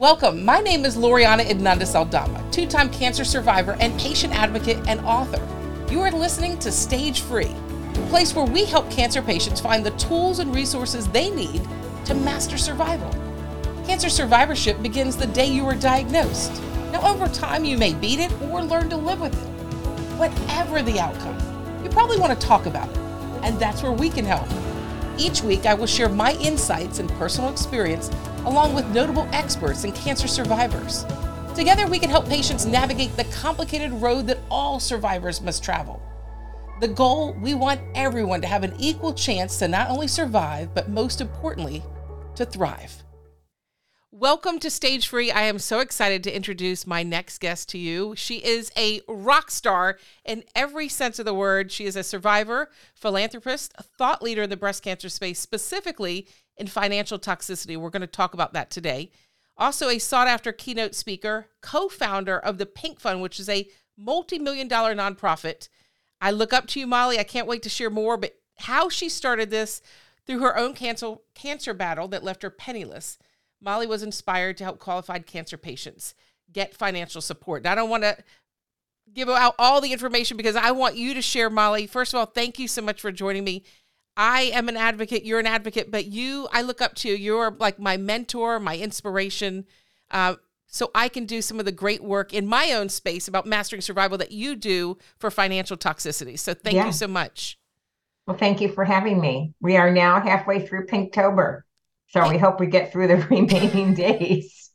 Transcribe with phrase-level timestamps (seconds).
[0.00, 0.44] Welcome.
[0.44, 5.40] My name is Loriana Hernandez Aldama, two time cancer survivor and patient advocate and author.
[5.88, 7.54] You are listening to Stage Free,
[7.94, 11.62] a place where we help cancer patients find the tools and resources they need
[12.06, 13.08] to master survival.
[13.86, 16.60] Cancer survivorship begins the day you are diagnosed.
[16.90, 19.48] Now, over time, you may beat it or learn to live with it.
[20.18, 21.38] Whatever the outcome,
[21.84, 22.96] you probably want to talk about it,
[23.44, 24.48] and that's where we can help.
[25.18, 28.10] Each week, I will share my insights and personal experience
[28.46, 31.04] along with notable experts and cancer survivors.
[31.54, 36.02] Together, we can help patients navigate the complicated road that all survivors must travel.
[36.80, 40.90] The goal we want everyone to have an equal chance to not only survive, but
[40.90, 41.82] most importantly,
[42.34, 43.04] to thrive.
[44.16, 45.32] Welcome to Stage Free.
[45.32, 48.14] I am so excited to introduce my next guest to you.
[48.16, 51.72] She is a rock star in every sense of the word.
[51.72, 57.18] She is a survivor, philanthropist, thought leader in the breast cancer space, specifically in financial
[57.18, 57.76] toxicity.
[57.76, 59.10] We're going to talk about that today.
[59.56, 63.68] Also, a sought after keynote speaker, co founder of the Pink Fund, which is a
[63.96, 65.68] multi million dollar nonprofit.
[66.20, 67.18] I look up to you, Molly.
[67.18, 69.82] I can't wait to share more, but how she started this
[70.26, 73.18] through her own cancer, cancer battle that left her penniless
[73.64, 76.14] Molly was inspired to help qualified cancer patients
[76.52, 77.64] get financial support.
[77.64, 78.16] Now, I don't want to
[79.12, 81.86] give out all the information because I want you to share, Molly.
[81.86, 83.64] First of all, thank you so much for joining me.
[84.16, 87.14] I am an advocate, you're an advocate, but you, I look up to you.
[87.14, 89.66] You're like my mentor, my inspiration.
[90.10, 93.46] Uh, so I can do some of the great work in my own space about
[93.46, 96.38] mastering survival that you do for financial toxicity.
[96.38, 96.86] So thank yeah.
[96.86, 97.58] you so much.
[98.26, 99.52] Well, thank you for having me.
[99.60, 101.62] We are now halfway through Pinktober.
[102.08, 104.70] So we hope we get through the remaining days.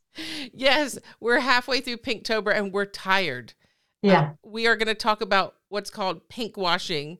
[0.52, 3.54] Yes, we're halfway through Pinktober and we're tired.
[4.02, 4.20] Yeah.
[4.20, 7.18] Uh, we are going to talk about what's called pink washing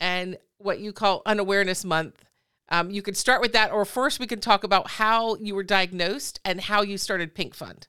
[0.00, 2.24] and what you call unawareness month.
[2.70, 5.62] Um, you could start with that, or first we can talk about how you were
[5.62, 7.86] diagnosed and how you started Pink Fund.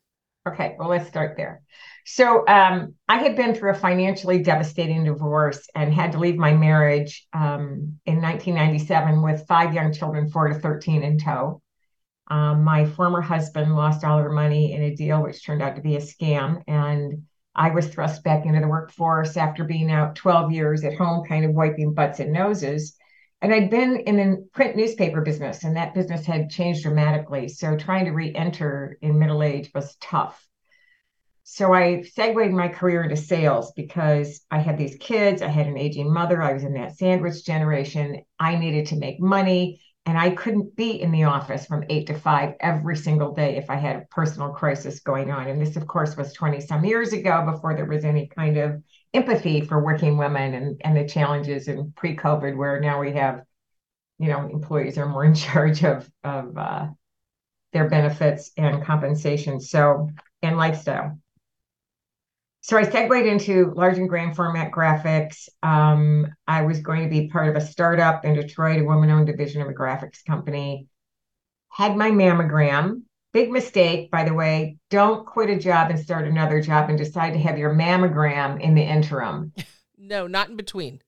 [0.48, 1.62] Okay, well, let's start there.
[2.06, 6.54] So, um, I had been through a financially devastating divorce and had to leave my
[6.54, 11.62] marriage um, in 1997 with five young children, four to 13 in tow.
[12.30, 15.82] Um, my former husband lost all their money in a deal which turned out to
[15.82, 16.64] be a scam.
[16.68, 17.24] And
[17.56, 21.46] I was thrust back into the workforce after being out 12 years at home, kind
[21.46, 22.96] of wiping butts and noses.
[23.42, 27.48] And I'd been in the print newspaper business, and that business had changed dramatically.
[27.48, 30.46] So trying to re enter in middle age was tough.
[31.44, 35.78] So I segued my career into sales because I had these kids, I had an
[35.78, 38.22] aging mother, I was in that sandwich generation.
[38.40, 42.18] I needed to make money, and I couldn't be in the office from eight to
[42.18, 45.48] five every single day if I had a personal crisis going on.
[45.48, 48.82] And this, of course, was 20 some years ago before there was any kind of
[49.14, 53.44] empathy for working women and, and the challenges in pre-COVID, where now we have,
[54.18, 56.88] you know, employees are more in charge of of uh,
[57.72, 59.60] their benefits and compensation.
[59.60, 60.10] So
[60.42, 61.20] and lifestyle.
[62.70, 65.50] So I segued into large and grand format graphics.
[65.64, 69.64] Um, I was going to be part of a startup in Detroit, a woman-owned division
[69.64, 70.88] of a graphics company.
[71.70, 74.78] Had my mammogram Big mistake, by the way.
[74.90, 78.74] Don't quit a job and start another job and decide to have your mammogram in
[78.74, 79.54] the interim.
[79.98, 81.00] no, not in between.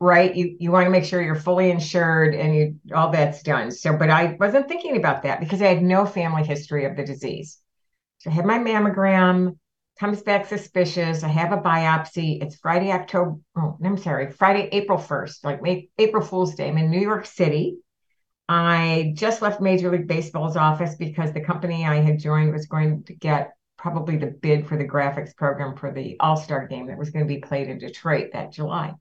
[0.00, 0.34] Right.
[0.34, 3.70] You you want to make sure you're fully insured and you all that's done.
[3.70, 7.04] So, but I wasn't thinking about that because I had no family history of the
[7.04, 7.58] disease.
[8.18, 9.56] So I had my mammogram,
[9.98, 11.24] comes back suspicious.
[11.24, 12.42] I have a biopsy.
[12.42, 13.38] It's Friday, October.
[13.56, 16.68] Oh, I'm sorry, Friday, April 1st, like April Fool's Day.
[16.68, 17.78] I'm in New York City.
[18.48, 23.02] I just left Major League Baseball's office because the company I had joined was going
[23.04, 26.98] to get probably the bid for the graphics program for the All Star game that
[26.98, 28.94] was going to be played in Detroit that July.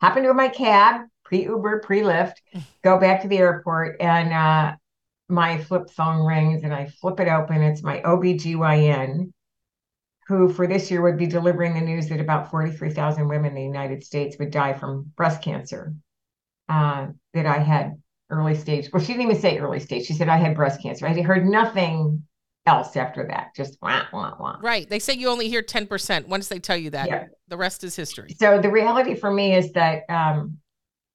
[0.00, 2.34] Happened to my cab, pre Uber, pre Lyft,
[2.82, 4.76] go back to the airport, and uh,
[5.28, 7.62] my flip phone rings, and I flip it open.
[7.62, 9.32] It's my OBGYN,
[10.30, 13.62] who for this year would be delivering the news that about 43,000 women in the
[13.62, 15.92] United States would die from breast cancer.
[16.68, 18.90] Uh, that I had early stage.
[18.92, 20.06] Well, she didn't even say early stage.
[20.06, 21.04] She said I had breast cancer.
[21.04, 22.22] I heard nothing
[22.64, 23.56] else after that.
[23.56, 24.58] Just wah, wah, wah.
[24.62, 24.88] Right.
[24.88, 27.08] They say you only hear 10% once they tell you that.
[27.08, 27.24] Yeah.
[27.48, 28.36] The rest is history.
[28.38, 30.58] So the reality for me is that um,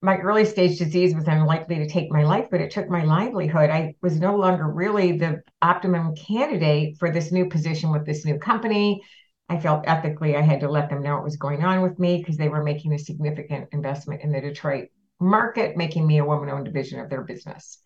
[0.06, 3.72] my early stage disease was unlikely to take my life, but it took my livelihood.
[3.72, 8.38] I was no longer really the optimum candidate for this new position with this new
[8.38, 9.02] company.
[9.50, 12.18] I felt ethically I had to let them know what was going on with me
[12.18, 16.50] because they were making a significant investment in the Detroit market, making me a woman
[16.50, 17.80] owned division of their business.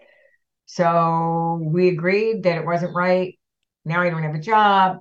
[0.66, 3.40] So we agreed that it wasn't right.
[3.86, 4.98] Now I don't have a job.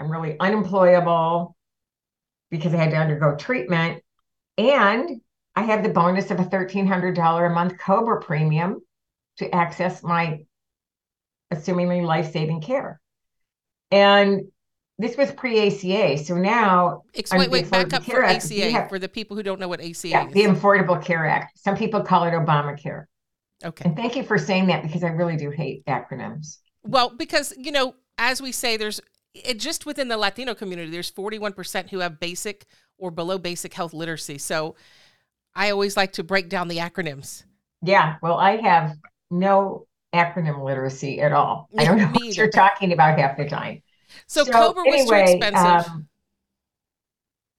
[0.00, 1.56] I'm really unemployable
[2.50, 4.02] because I had to undergo treatment.
[4.58, 5.20] And
[5.56, 8.80] I have the bonus of a $1,300 a month COBRA premium
[9.38, 10.44] to access my
[11.52, 13.00] assumingly life saving care.
[13.90, 14.42] And
[14.98, 16.18] this was pre-ACA.
[16.24, 19.60] So now explain wait, back up for Act, ACA have, for the people who don't
[19.60, 20.34] know what ACA yeah, is.
[20.34, 21.58] The Affordable Care Act.
[21.58, 23.04] Some people call it Obamacare.
[23.64, 23.84] Okay.
[23.84, 26.58] And thank you for saying that because I really do hate acronyms.
[26.82, 29.00] Well, because you know, as we say, there's
[29.34, 32.66] it just within the Latino community, there's 41% who have basic
[32.98, 34.38] or below basic health literacy.
[34.38, 34.76] So
[35.56, 37.44] I always like to break down the acronyms.
[37.82, 38.96] Yeah, well, I have
[39.30, 41.68] no acronym literacy at all.
[41.76, 43.82] I don't know what you're talking about half the time.
[44.26, 45.90] So, so Cobra anyway, was too expensive.
[45.90, 46.08] Um,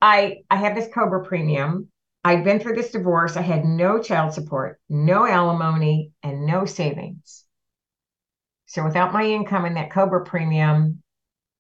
[0.01, 1.89] I I have this Cobra premium.
[2.23, 3.37] I'd been through this divorce.
[3.37, 7.43] I had no child support, no alimony, and no savings.
[8.65, 11.03] So without my income and that Cobra premium,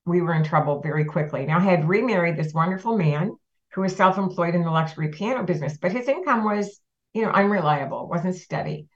[0.05, 1.45] we were in trouble very quickly.
[1.45, 3.37] Now I had remarried this wonderful man
[3.75, 6.79] who was self-employed in the luxury piano business, but his income was,
[7.13, 8.87] you know, unreliable, wasn't steady.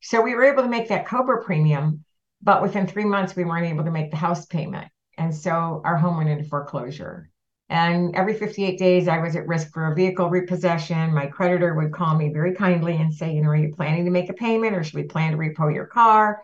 [0.00, 2.04] So we were able to make that Cobra premium,
[2.40, 4.88] but within three months we weren't able to make the house payment.
[5.18, 7.28] And so our home went into foreclosure.
[7.68, 11.12] And every 58 days, I was at risk for a vehicle repossession.
[11.12, 14.10] My creditor would call me very kindly and say, You know, are you planning to
[14.10, 16.40] make a payment or should we plan to repo your car?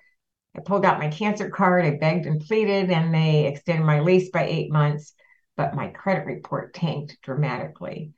[0.56, 1.84] I pulled out my cancer card.
[1.84, 5.14] I begged and pleaded, and they extended my lease by eight months.
[5.56, 8.12] But my credit report tanked dramatically.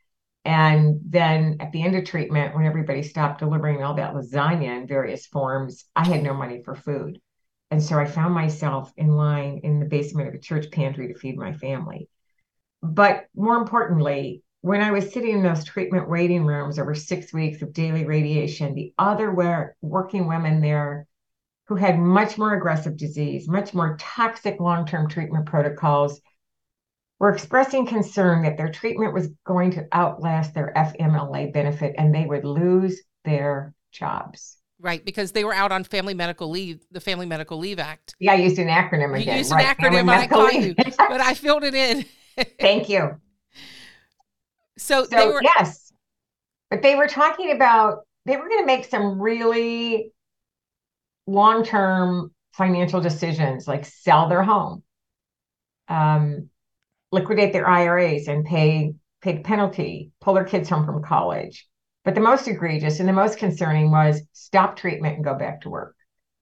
[0.44, 4.87] And then at the end of treatment, when everybody stopped delivering all that lasagna in
[4.87, 7.20] various forms, I had no money for food.
[7.70, 11.19] And so I found myself in line in the basement of a church pantry to
[11.19, 12.08] feed my family.
[12.82, 17.62] But more importantly, when I was sitting in those treatment waiting rooms over six weeks
[17.62, 21.06] of daily radiation, the other working women there
[21.67, 26.20] who had much more aggressive disease, much more toxic long term treatment protocols,
[27.19, 32.26] were expressing concern that their treatment was going to outlast their FMLA benefit and they
[32.26, 34.56] would lose their jobs.
[34.81, 38.15] Right, because they were out on family medical leave, the Family Medical Leave Act.
[38.20, 39.35] Yeah, I used an acronym again.
[39.35, 39.67] You used right.
[39.67, 42.05] an acronym, and I caught you, but I filled it in.
[42.61, 43.17] Thank you.
[44.76, 45.93] So, so they were yes,
[46.71, 50.12] but they were talking about they were going to make some really
[51.26, 54.85] long-term financial decisions, like sell their home,
[55.88, 56.49] um,
[57.13, 61.69] liquidate their IRAs, and pay pay penalty, pull their kids home from college
[62.09, 65.69] but the most egregious and the most concerning was stop treatment and go back to
[65.69, 65.95] work.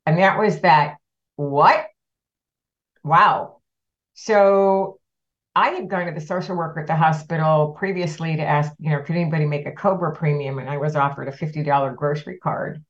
[0.07, 0.99] And that was that,
[1.35, 1.87] what?
[3.03, 3.63] Wow.
[4.15, 5.01] So
[5.57, 9.01] I had gone to the social worker at the hospital previously to ask, you know,
[9.03, 10.61] could anybody make a Cobra premium?
[10.61, 12.85] And I was offered a $50 grocery card.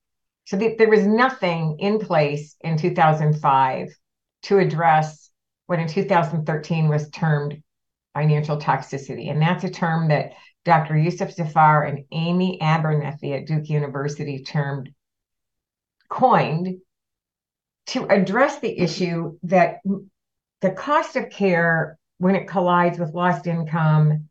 [0.45, 3.89] So the, there was nothing in place in 2005
[4.43, 5.31] to address
[5.65, 7.63] what in 2013 was termed
[8.17, 9.31] financial toxicity.
[9.31, 10.33] And that's a term that
[10.65, 10.95] Dr.
[10.95, 14.89] Yousuf Zafar and Amy Abernethy at Duke University termed
[16.09, 16.79] coined
[17.89, 19.81] to address the issue that
[20.63, 24.31] the cost of care when it collides with lost income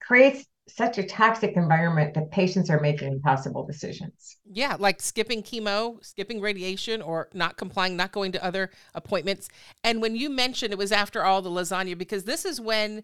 [0.00, 4.36] creates such a toxic environment that patients are making impossible decisions.
[4.44, 9.48] Yeah, like skipping chemo, skipping radiation, or not complying, not going to other appointments.
[9.82, 13.02] And when you mentioned it was after all the lasagna, because this is when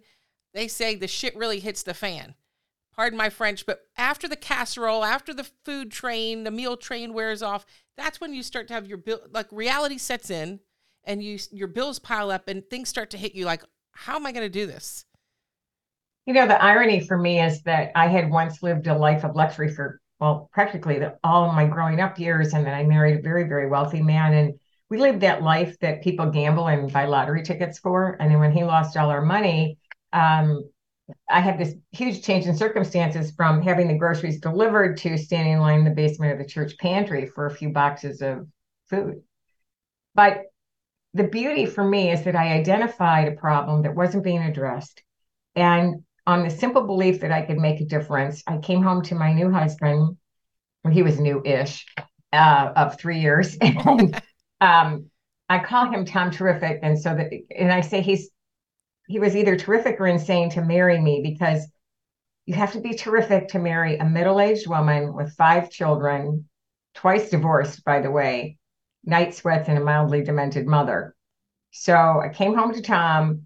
[0.52, 2.34] they say the shit really hits the fan
[2.94, 7.42] pardon my French, but after the casserole, after the food train, the meal train wears
[7.42, 7.66] off,
[7.96, 10.60] that's when you start to have your bill, like reality sets in
[11.04, 13.62] and you your bills pile up and things start to hit you like,
[13.92, 15.04] how am I going to do this?
[16.26, 19.36] You know, the irony for me is that I had once lived a life of
[19.36, 22.54] luxury for, well, practically the, all of my growing up years.
[22.54, 24.32] And then I married a very, very wealthy man.
[24.32, 24.54] And
[24.88, 28.16] we lived that life that people gamble and buy lottery tickets for.
[28.20, 29.78] And then when he lost all our money,
[30.12, 30.64] um,
[31.28, 35.60] I had this huge change in circumstances from having the groceries delivered to standing in
[35.60, 38.46] line in the basement of the church pantry for a few boxes of
[38.88, 39.22] food.
[40.14, 40.44] But
[41.12, 45.02] the beauty for me is that I identified a problem that wasn't being addressed.
[45.54, 49.14] And on the simple belief that I could make a difference, I came home to
[49.14, 50.16] my new husband,
[50.90, 51.86] he was new ish,
[52.32, 53.56] uh, of three years.
[53.60, 54.20] and
[54.60, 55.10] um,
[55.48, 56.80] I call him Tom Terrific.
[56.82, 58.30] And so that, and I say he's
[59.06, 61.66] he was either terrific or insane to marry me because
[62.46, 66.48] you have to be terrific to marry a middle-aged woman with five children,
[66.94, 68.56] twice divorced, by the way,
[69.04, 71.14] night sweats and a mildly demented mother.
[71.70, 73.42] So I came home to Tom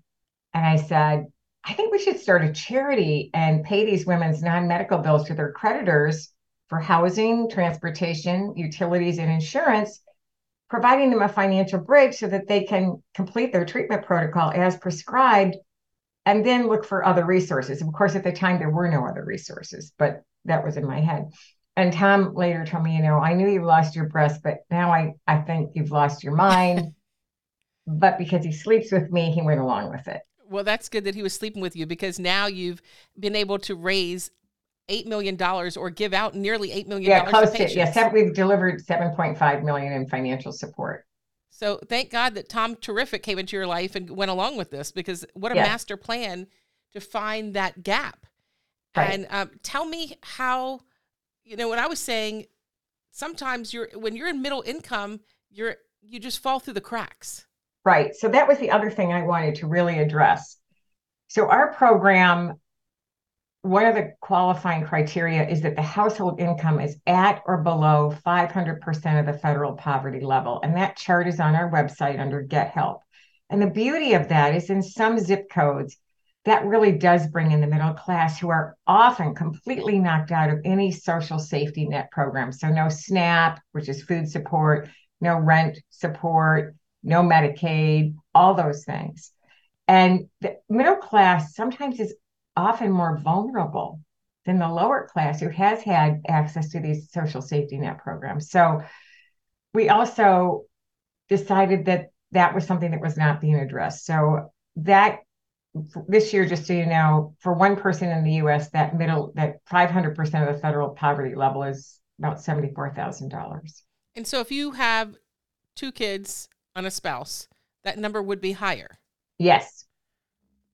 [0.54, 1.26] and I said,
[1.68, 5.52] I think we should start a charity and pay these women's non-medical bills to their
[5.52, 6.32] creditors
[6.68, 10.00] for housing, transportation, utilities, and insurance,
[10.70, 15.56] providing them a financial bridge so that they can complete their treatment protocol as prescribed
[16.24, 17.82] and then look for other resources.
[17.82, 21.00] Of course, at the time, there were no other resources, but that was in my
[21.00, 21.26] head.
[21.76, 24.90] And Tom later told me, you know, I knew you lost your breast, but now
[24.90, 26.94] I, I think you've lost your mind.
[27.86, 30.22] but because he sleeps with me, he went along with it.
[30.48, 32.82] Well, that's good that he was sleeping with you because now you've
[33.18, 34.30] been able to raise
[34.88, 38.84] eight million dollars or give out nearly eight million yeah close to yes we've delivered
[38.84, 41.06] 7.5 million in financial support
[41.50, 44.90] so thank god that tom terrific came into your life and went along with this
[44.90, 45.66] because what a yes.
[45.66, 46.46] master plan
[46.92, 48.26] to find that gap
[48.96, 49.10] right.
[49.12, 50.80] and um, tell me how
[51.44, 52.46] you know when i was saying
[53.10, 57.46] sometimes you're when you're in middle income you're you just fall through the cracks
[57.84, 60.56] right so that was the other thing i wanted to really address
[61.28, 62.54] so our program
[63.62, 69.20] one of the qualifying criteria is that the household income is at or below 500%
[69.20, 70.60] of the federal poverty level.
[70.62, 73.02] And that chart is on our website under Get Help.
[73.50, 75.96] And the beauty of that is in some zip codes,
[76.44, 80.60] that really does bring in the middle class who are often completely knocked out of
[80.64, 82.52] any social safety net program.
[82.52, 84.88] So, no SNAP, which is food support,
[85.20, 86.74] no rent support,
[87.08, 89.32] no Medicaid, all those things.
[89.88, 92.14] And the middle class sometimes is
[92.54, 94.00] often more vulnerable
[94.44, 98.50] than the lower class who has had access to these social safety net programs.
[98.50, 98.82] So
[99.72, 100.64] we also
[101.28, 104.04] decided that that was something that was not being addressed.
[104.04, 105.20] So that
[106.06, 109.64] this year, just so you know, for one person in the U.S., that middle that
[109.70, 113.84] 500% of the federal poverty level is about seventy-four thousand dollars.
[114.16, 115.16] And so, if you have
[115.76, 116.48] two kids
[116.78, 117.48] on a spouse,
[117.84, 118.98] that number would be higher.
[119.38, 119.84] Yes.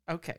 [0.09, 0.37] Okay.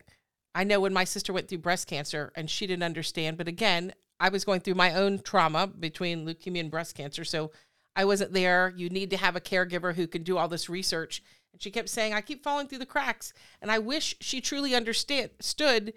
[0.54, 3.94] I know when my sister went through breast cancer and she didn't understand, but again,
[4.20, 7.26] I was going through my own trauma between leukemia and breast cancer.
[7.26, 7.52] So
[7.96, 8.74] I wasn't there.
[8.78, 11.22] You need to have a caregiver who can do all this research.
[11.52, 13.34] And she kept saying, I keep falling through the cracks.
[13.62, 15.94] And I wish she truly understood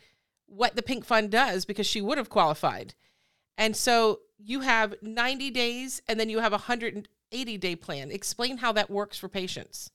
[0.47, 2.95] what the Pink Fund does because she would have qualified.
[3.57, 8.11] And so you have 90 days and then you have 100, 80 day plan.
[8.11, 9.91] Explain how that works for patients.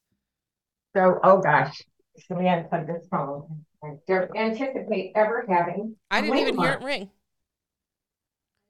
[0.96, 1.82] So, oh gosh,
[2.28, 3.66] so we unplug this phone.
[4.08, 5.96] Don't anticipate ever having.
[6.10, 7.10] I didn't even hear it ring.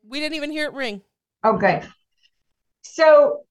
[0.08, 1.01] We didn't even hear it ring.
[1.43, 1.88] Oh, good.
[2.82, 3.41] So,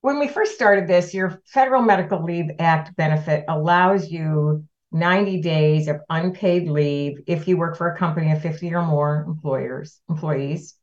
[0.00, 5.88] when we first started this, your Federal Medical Leave Act benefit allows you 90 days
[5.88, 10.74] of unpaid leave if you work for a company of 50 or more employers, employees.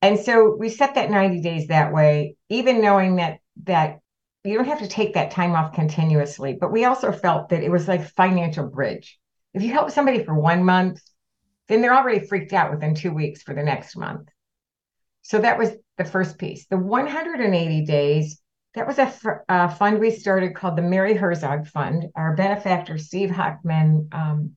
[0.00, 3.98] And so we set that 90 days that way, even knowing that that
[4.44, 6.56] you don't have to take that time off continuously.
[6.58, 9.18] But we also felt that it was like financial bridge.
[9.52, 11.02] If you help somebody for one month,
[11.66, 14.28] then they're already freaked out within two weeks for the next month.
[15.22, 16.66] So that was the first piece.
[16.66, 18.40] The 180 days,
[18.74, 22.06] that was a, fund we started called the Mary Herzog Fund.
[22.14, 24.56] Our benefactor, Steve Hockman, um,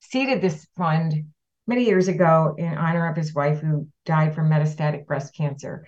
[0.00, 1.26] seeded this fund
[1.66, 5.86] many years ago in honor of his wife who died from metastatic breast cancer.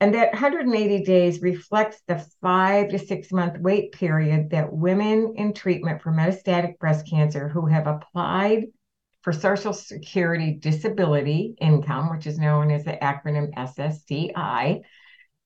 [0.00, 5.54] And that 180 days reflects the five to six month wait period that women in
[5.54, 8.64] treatment for metastatic breast cancer who have applied
[9.20, 14.80] for Social Security disability income, which is known as the acronym SSDI,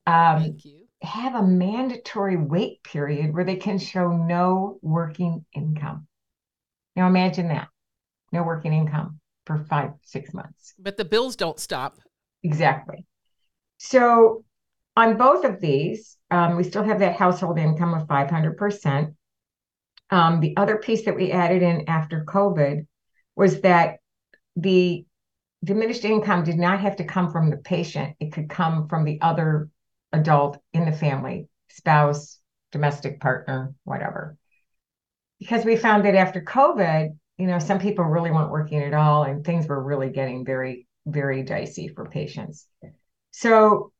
[0.07, 0.57] um,
[1.03, 6.07] have a mandatory wait period where they can show no working income.
[6.95, 7.67] Now imagine that
[8.31, 10.73] no working income for five, six months.
[10.77, 11.97] But the bills don't stop.
[12.43, 13.05] Exactly.
[13.77, 14.43] So
[14.95, 19.15] on both of these, um, we still have that household income of 500%.
[20.09, 22.85] Um, the other piece that we added in after COVID
[23.35, 23.97] was that
[24.55, 25.05] the
[25.63, 29.19] diminished income did not have to come from the patient, it could come from the
[29.21, 29.69] other
[30.11, 32.39] adult in the family, spouse,
[32.71, 34.37] domestic partner, whatever.
[35.39, 39.23] Because we found that after COVID, you know, some people really weren't working at all
[39.23, 42.67] and things were really getting very, very dicey for patients.
[43.31, 43.91] So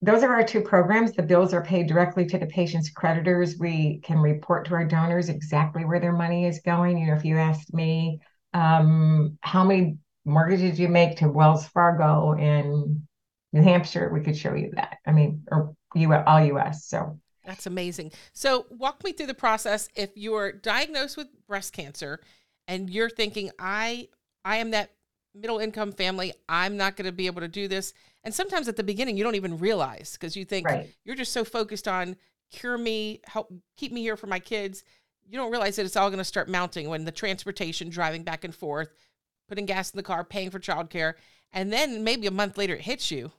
[0.00, 1.12] those are our two programs.
[1.12, 3.56] The bills are paid directly to the patient's creditors.
[3.58, 6.98] We can report to our donors exactly where their money is going.
[6.98, 8.20] You know, if you asked me
[8.52, 13.06] um, how many mortgages you make to Wells Fargo in
[13.52, 14.98] New Hampshire, we could show you that.
[15.06, 16.86] I mean, or you all US.
[16.86, 18.12] So that's amazing.
[18.32, 19.88] So walk me through the process.
[19.94, 22.20] If you're diagnosed with breast cancer
[22.68, 24.08] and you're thinking, I
[24.44, 24.90] I am that
[25.34, 27.92] middle income family, I'm not going to be able to do this.
[28.22, 30.94] And sometimes at the beginning, you don't even realize because you think right.
[31.04, 32.16] you're just so focused on
[32.50, 34.84] cure me, help keep me here for my kids.
[35.26, 38.44] You don't realize that it's all going to start mounting when the transportation, driving back
[38.44, 38.94] and forth,
[39.48, 41.14] putting gas in the car, paying for childcare,
[41.52, 43.32] and then maybe a month later it hits you,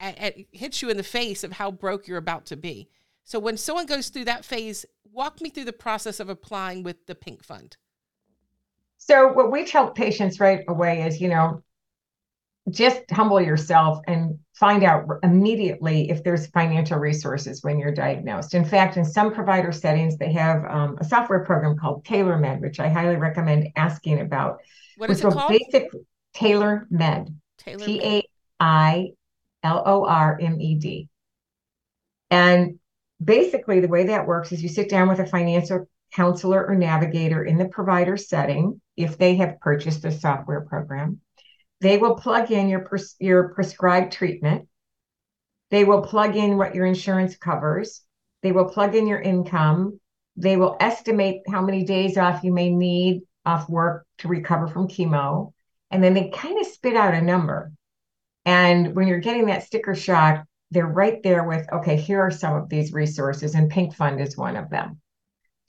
[0.00, 2.88] it hits you in the face of how broke you're about to be.
[3.24, 7.06] So when someone goes through that phase, walk me through the process of applying with
[7.06, 7.76] the Pink Fund.
[9.08, 11.62] So what we tell patients right away is, you know,
[12.70, 18.52] just humble yourself and find out immediately if there's financial resources when you're diagnosed.
[18.52, 22.80] In fact, in some provider settings, they have um, a software program called TailorMed, which
[22.80, 24.58] I highly recommend asking about.
[24.96, 25.50] What is it called?
[25.50, 25.90] Basic
[26.36, 27.34] TailorMed.
[27.56, 28.22] Taylor T A
[28.60, 29.12] I
[29.62, 31.08] L O R M E D.
[32.30, 32.78] And
[33.22, 37.44] basically, the way that works is you sit down with a financial counselor or navigator
[37.44, 41.20] in the provider setting if they have purchased a software program.
[41.80, 44.68] They will plug in your, pres- your prescribed treatment.
[45.70, 48.02] They will plug in what your insurance covers.
[48.42, 50.00] They will plug in your income.
[50.36, 54.88] They will estimate how many days off you may need off work to recover from
[54.88, 55.52] chemo.
[55.90, 57.72] And then they kind of spit out a number.
[58.44, 62.54] And when you're getting that sticker shock, they're right there with, okay, here are some
[62.54, 65.00] of these resources, and Pink Fund is one of them.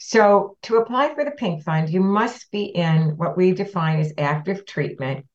[0.01, 4.13] So, to apply for the Pink Fund, you must be in what we define as
[4.17, 5.25] active treatment.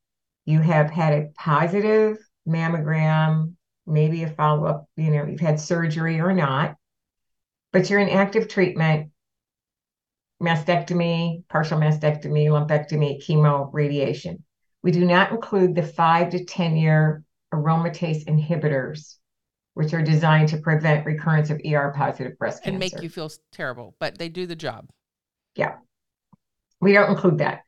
[0.47, 2.17] You have had a positive
[2.49, 3.57] mammogram,
[3.87, 6.77] maybe a follow up, you know, you've had surgery or not,
[7.73, 9.11] but you're in active treatment
[10.43, 14.45] mastectomy, partial mastectomy, lumpectomy, chemo, radiation.
[14.83, 19.17] We do not include the five to 10 year aromatase inhibitors
[19.75, 22.85] which are designed to prevent recurrence of ER positive breast and cancer.
[22.85, 24.89] And make you feel terrible, but they do the job.
[25.57, 25.77] Yeah.
[26.81, 27.63] We don't include that.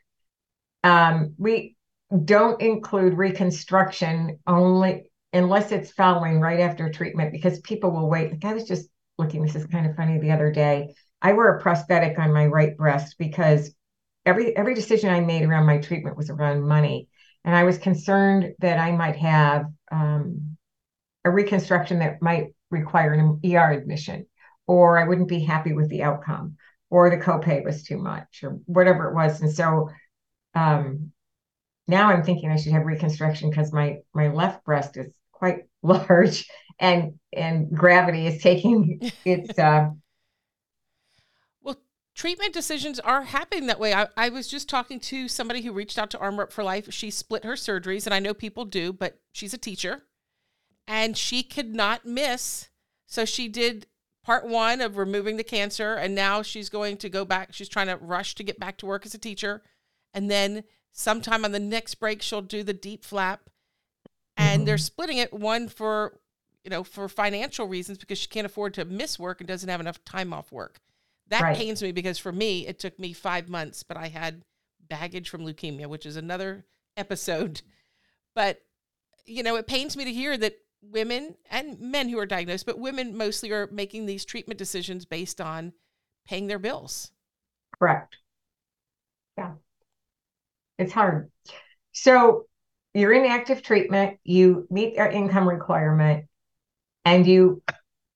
[0.84, 1.76] Um, we
[2.25, 8.30] don't include reconstruction only unless it's following right after treatment because people will wait.
[8.30, 10.94] Like I was just looking, this is kind of funny the other day.
[11.20, 13.75] I wear a prosthetic on my right breast because
[14.25, 17.08] every every decision I made around my treatment was around money.
[17.44, 20.55] And I was concerned that I might have um,
[21.26, 24.26] a reconstruction that might require an ER admission,
[24.66, 26.56] or I wouldn't be happy with the outcome,
[26.88, 29.40] or the copay was too much, or whatever it was.
[29.40, 29.90] And so
[30.54, 31.11] um,
[31.88, 36.49] now I'm thinking I should have reconstruction because my my left breast is quite large,
[36.78, 39.59] and and gravity is taking its.
[39.59, 39.90] Uh,
[41.61, 41.76] well,
[42.14, 43.95] treatment decisions are happening that way.
[43.95, 46.93] I, I was just talking to somebody who reached out to Armor Up for Life.
[46.93, 50.04] She split her surgeries, and I know people do, but she's a teacher
[50.86, 52.68] and she could not miss.
[53.06, 53.86] So she did
[54.25, 57.52] part one of removing the cancer, and now she's going to go back.
[57.52, 59.62] She's trying to rush to get back to work as a teacher.
[60.12, 63.49] And then sometime on the next break, she'll do the deep flap.
[64.36, 64.66] And mm-hmm.
[64.66, 66.18] they're splitting it one for,
[66.64, 69.80] you know, for financial reasons because she can't afford to miss work and doesn't have
[69.80, 70.80] enough time off work.
[71.28, 71.56] That right.
[71.56, 74.42] pains me because for me, it took me five months, but I had
[74.88, 76.64] baggage from leukemia, which is another
[76.96, 77.62] episode.
[78.34, 78.60] But,
[79.25, 80.58] you know, it pains me to hear that
[80.90, 85.40] women and men who are diagnosed, but women mostly are making these treatment decisions based
[85.40, 85.72] on
[86.26, 87.12] paying their bills.
[87.78, 88.16] Correct.
[89.36, 89.54] Yeah.
[90.78, 91.30] It's hard.
[91.92, 92.46] So
[92.94, 96.26] you're in active treatment, you meet our income requirement,
[97.04, 97.62] and you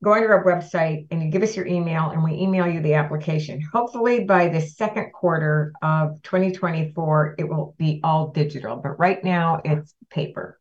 [0.03, 2.95] go onto our website and you give us your email and we email you the
[2.95, 3.61] application.
[3.73, 9.61] Hopefully by the second quarter of 2024, it will be all digital, but right now
[9.65, 10.60] it's paper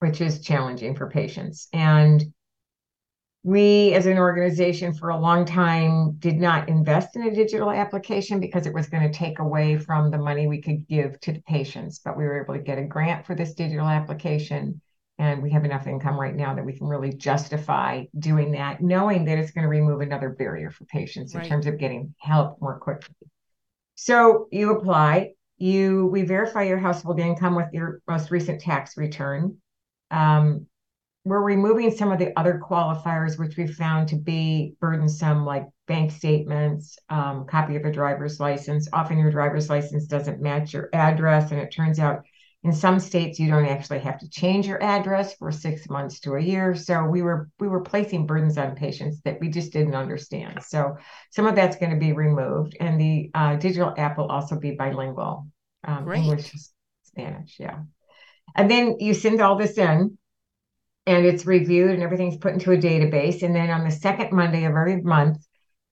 [0.00, 1.68] which is challenging for patients.
[1.72, 2.24] And
[3.44, 8.40] we, as an organization, for a long time did not invest in a digital application
[8.40, 11.40] because it was going to take away from the money we could give to the
[11.42, 12.00] patients.
[12.04, 14.80] But we were able to get a grant for this digital application.
[15.18, 19.24] And we have enough income right now that we can really justify doing that, knowing
[19.24, 22.78] that it's going to remove another barrier for patients in terms of getting help more
[22.78, 23.14] quickly.
[23.94, 29.56] So you apply, you we verify your household income with your most recent tax return
[31.24, 36.10] we're removing some of the other qualifiers which we found to be burdensome, like bank
[36.10, 38.88] statements, um, copy of a driver's license.
[38.92, 42.24] Often your driver's license doesn't match your address, and it turns out
[42.64, 46.34] in some states you don't actually have to change your address for six months to
[46.34, 46.74] a year.
[46.74, 50.62] So we were we were placing burdens on patients that we just didn't understand.
[50.62, 50.96] So
[51.30, 54.72] some of that's going to be removed, and the uh, digital app will also be
[54.72, 55.46] bilingual,
[55.84, 56.54] um, English,
[57.04, 57.56] Spanish.
[57.58, 57.80] Yeah.
[58.54, 60.18] And then you send all this in
[61.06, 63.42] and it's reviewed and everything's put into a database.
[63.42, 65.38] And then on the second Monday of every month,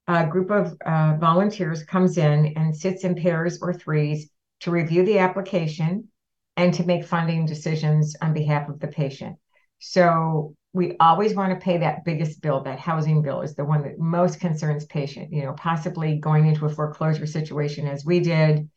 [0.07, 5.05] a group of uh, volunteers comes in and sits in pairs or threes to review
[5.05, 6.09] the application
[6.57, 9.37] and to make funding decisions on behalf of the patient.
[9.79, 13.83] So we always want to pay that biggest bill, that housing bill is the one
[13.83, 18.69] that most concerns patient, you know, possibly going into a foreclosure situation as we did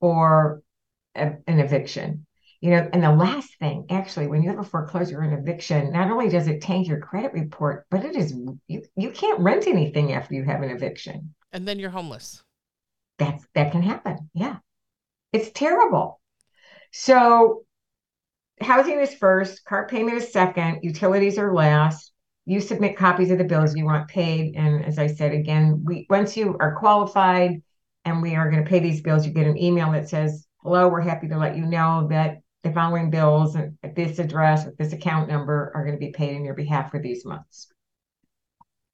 [0.00, 0.62] or
[1.14, 2.26] a, an eviction
[2.64, 6.10] you know and the last thing actually when you have a foreclosure and eviction not
[6.10, 8.34] only does it tank your credit report but it is
[8.66, 12.42] you, you can't rent anything after you have an eviction and then you're homeless
[13.18, 14.56] that's that can happen yeah
[15.32, 16.20] it's terrible
[16.90, 17.64] so
[18.60, 22.12] housing is first, car payment is second, utilities are last.
[22.46, 24.54] You submit copies of the bills you want paid.
[24.54, 27.62] And as I said again, we once you are qualified
[28.04, 30.88] and we are going to pay these bills, you get an email that says, Hello,
[30.88, 34.92] we're happy to let you know that the following bills at this address with this
[34.92, 37.68] account number are going to be paid on your behalf for these months.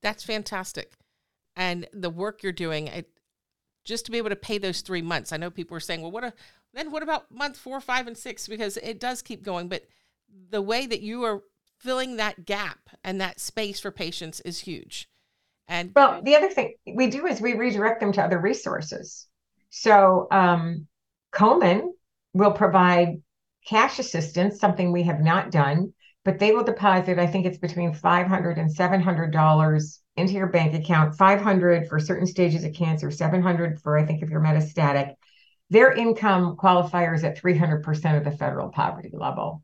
[0.02, 0.92] That's fantastic.
[1.56, 3.04] And the work you're doing, I,
[3.84, 5.32] just to be able to pay those three months.
[5.32, 6.32] I know people are saying, well, what a,
[6.74, 8.48] then what about month four, five, and six?
[8.48, 9.68] Because it does keep going.
[9.68, 9.84] But
[10.50, 11.42] the way that you are
[11.78, 15.08] filling that gap and that space for patients is huge.
[15.68, 19.28] And well, the other thing we do is we redirect them to other resources.
[19.70, 20.88] So um,
[21.32, 21.90] Komen
[22.34, 23.22] will provide
[23.66, 25.92] cash assistance, something we have not done,
[26.24, 31.16] but they will deposit, I think it's between 500 and $700 into your bank account,
[31.16, 35.14] 500 for certain stages of cancer, 700 for, I think, if you're metastatic.
[35.70, 39.62] Their income qualifiers at 300% of the federal poverty level.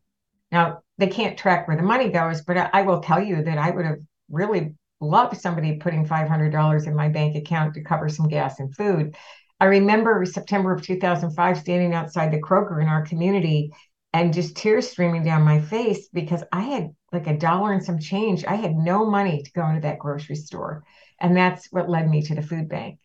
[0.51, 3.57] Now, they can't track where the money goes, but I, I will tell you that
[3.57, 8.29] I would have really loved somebody putting $500 in my bank account to cover some
[8.29, 9.15] gas and food.
[9.59, 13.71] I remember September of 2005 standing outside the Kroger in our community
[14.13, 17.99] and just tears streaming down my face because I had like a dollar and some
[17.99, 18.45] change.
[18.45, 20.83] I had no money to go into that grocery store.
[21.19, 22.99] And that's what led me to the food bank.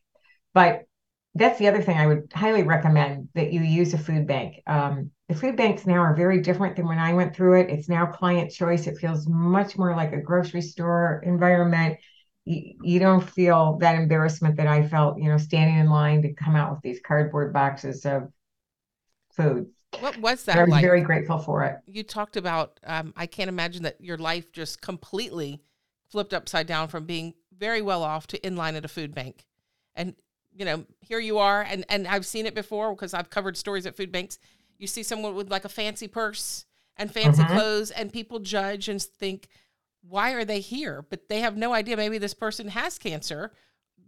[0.55, 0.85] But
[1.35, 4.57] that's the other thing I would highly recommend that you use a food bank.
[4.67, 7.71] Um, the food banks now are very different than when I went through it.
[7.71, 8.87] It's now client choice.
[8.87, 11.99] It feels much more like a grocery store environment.
[12.45, 16.33] You, you don't feel that embarrassment that I felt, you know, standing in line to
[16.33, 18.31] come out with these cardboard boxes of
[19.33, 19.67] food.
[20.01, 20.57] What was that?
[20.57, 20.83] I was like?
[20.83, 21.77] very grateful for it.
[21.87, 22.81] You talked about.
[22.85, 25.61] Um, I can't imagine that your life just completely
[26.09, 29.45] flipped upside down from being very well off to in line at a food bank,
[29.95, 30.15] and
[30.55, 33.87] you know here you are, and and I've seen it before because I've covered stories
[33.87, 34.39] at food banks.
[34.79, 36.65] You see someone with like a fancy purse
[36.97, 37.55] and fancy mm-hmm.
[37.55, 39.49] clothes, and people judge and think,
[40.03, 41.05] why are they here?
[41.09, 41.97] But they have no idea.
[41.97, 43.53] Maybe this person has cancer.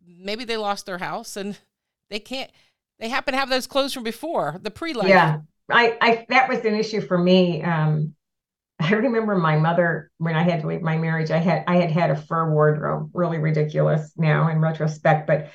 [0.06, 1.58] Maybe they lost their house and
[2.10, 2.50] they can't.
[2.98, 5.08] They happen to have those clothes from before the pre-life.
[5.08, 7.62] Yeah I, I that was an issue for me.
[7.62, 8.14] Um,
[8.80, 11.30] I remember my mother when I had to leave my marriage.
[11.30, 15.50] I had I had had a fur wardrobe, really ridiculous now in retrospect, but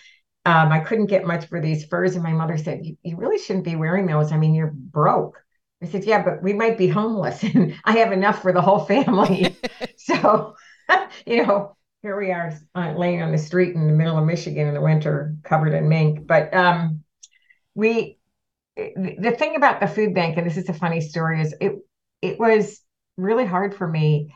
[0.46, 2.16] um, I couldn't get much for these furs.
[2.16, 4.32] And my mother said, you, you really shouldn't be wearing those.
[4.32, 5.44] I mean, you're broke.
[5.82, 8.80] I said, Yeah, but we might be homeless, and I have enough for the whole
[8.86, 9.58] family.
[9.98, 10.56] so,
[11.26, 14.68] you know, here we are uh, laying on the street in the middle of Michigan
[14.68, 16.26] in the winter, covered in mink.
[16.28, 17.04] But um,
[17.76, 18.18] we
[18.76, 21.74] the thing about the food bank, and this is a funny story, is it
[22.22, 22.82] it was
[23.18, 24.34] really hard for me.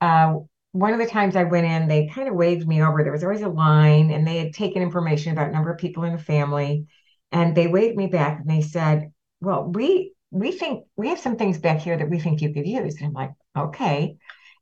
[0.00, 0.36] Uh,
[0.72, 3.02] one of the times I went in, they kind of waved me over.
[3.02, 6.04] There was always a line, and they had taken information about a number of people
[6.04, 6.86] in the family,
[7.30, 11.36] and they waved me back and they said, "Well, we we think we have some
[11.36, 14.16] things back here that we think you could use." And I'm like, "Okay."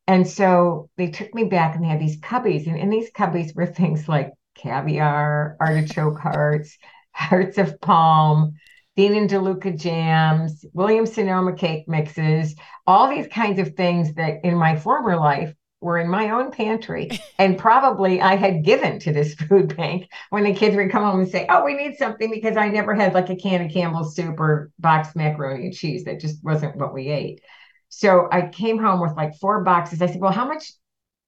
[0.06, 3.54] And so they took me back, and they had these cubbies, and in these cubbies
[3.54, 6.76] were things like caviar, artichoke hearts,
[7.12, 8.54] hearts of palm,
[8.96, 12.54] Dean and DeLuca jams, Williams Sonoma cake mixes,
[12.86, 17.10] all these kinds of things that in my former life were in my own pantry
[17.38, 21.20] and probably I had given to this food bank when the kids would come home
[21.20, 24.14] and say, Oh, we need something because I never had like a can of Campbell's
[24.14, 26.04] soup or boxed macaroni and cheese.
[26.04, 27.40] That just wasn't what we ate.
[27.88, 30.02] So I came home with like four boxes.
[30.02, 30.72] I said, Well, how much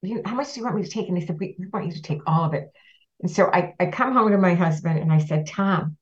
[0.03, 1.09] you, how much do you want me to take?
[1.09, 2.69] And they said, we, we want you to take all of it.
[3.21, 5.97] And so I, I come home to my husband and I said, Tom,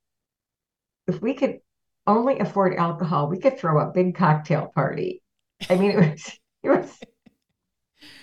[1.07, 1.59] if we could
[2.07, 5.23] only afford alcohol, we could throw a big cocktail party.
[5.69, 6.99] I mean, it was it was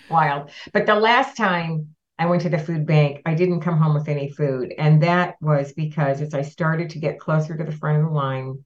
[0.09, 0.51] wild.
[0.73, 4.07] But the last time I went to the food bank, I didn't come home with
[4.07, 7.99] any food, and that was because as I started to get closer to the front
[7.99, 8.63] of the line,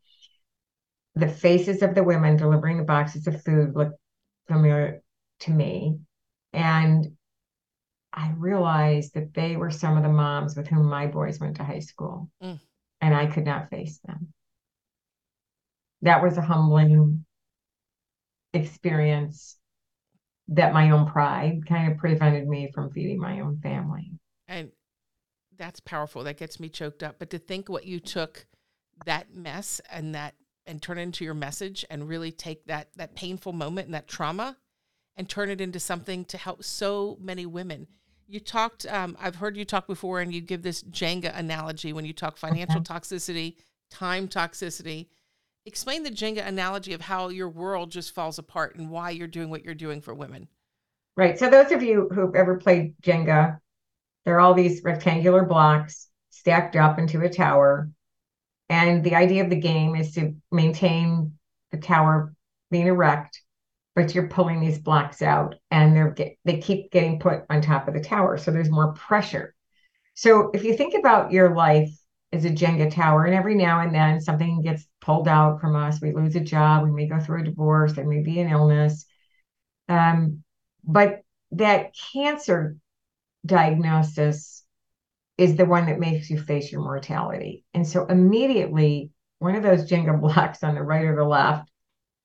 [1.15, 3.99] the faces of the women delivering the boxes of food looked
[4.47, 5.01] familiar
[5.41, 5.99] to me,
[6.53, 7.05] and
[8.13, 11.63] I realized that they were some of the moms with whom my boys went to
[11.63, 12.29] high school.
[12.41, 12.59] Mm
[13.01, 14.33] and I could not face them.
[16.03, 17.25] That was a humbling
[18.53, 19.57] experience
[20.51, 24.11] that my own pride kind of prevented me from feeding my own family.
[24.47, 24.71] And
[25.57, 26.23] that's powerful.
[26.23, 27.15] That gets me choked up.
[27.19, 28.45] But to think what you took
[29.05, 30.35] that mess and that
[30.67, 34.07] and turn it into your message and really take that that painful moment and that
[34.07, 34.57] trauma
[35.15, 37.87] and turn it into something to help so many women
[38.27, 42.05] you talked um, i've heard you talk before and you give this jenga analogy when
[42.05, 42.93] you talk financial okay.
[42.93, 43.55] toxicity
[43.89, 45.07] time toxicity
[45.65, 49.49] explain the jenga analogy of how your world just falls apart and why you're doing
[49.49, 50.47] what you're doing for women
[51.15, 53.57] right so those of you who've ever played jenga
[54.25, 57.89] there are all these rectangular blocks stacked up into a tower
[58.69, 61.33] and the idea of the game is to maintain
[61.71, 62.33] the tower
[62.69, 63.41] being erect
[63.95, 67.87] but you're pulling these blocks out and they're get, they keep getting put on top
[67.87, 68.37] of the tower.
[68.37, 69.53] So there's more pressure.
[70.13, 71.91] So if you think about your life
[72.31, 76.01] as a Jenga tower, and every now and then something gets pulled out from us,
[76.01, 79.05] we lose a job, we may go through a divorce, there may be an illness.
[79.89, 80.43] Um,
[80.83, 82.77] but that cancer
[83.45, 84.63] diagnosis
[85.37, 87.65] is the one that makes you face your mortality.
[87.73, 89.09] And so immediately,
[89.39, 91.69] one of those Jenga blocks on the right or the left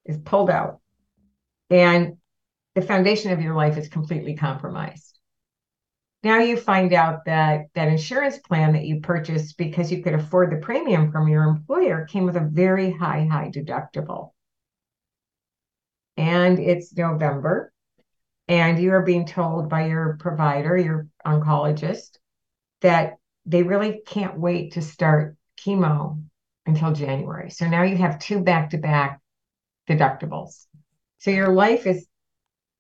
[0.05, 0.81] is pulled out.
[1.71, 2.19] And
[2.75, 5.16] the foundation of your life is completely compromised.
[6.23, 10.51] Now you find out that that insurance plan that you purchased because you could afford
[10.51, 14.33] the premium from your employer came with a very high, high deductible.
[16.17, 17.73] And it's November,
[18.49, 22.19] and you are being told by your provider, your oncologist,
[22.81, 26.23] that they really can't wait to start chemo
[26.67, 27.51] until January.
[27.51, 29.21] So now you have two back to back
[29.89, 30.67] deductibles.
[31.19, 32.07] So your life is